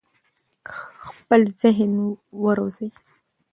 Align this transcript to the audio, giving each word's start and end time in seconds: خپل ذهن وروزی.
خپل 1.11 1.41
ذهن 1.61 1.93
وروزی. 2.43 2.87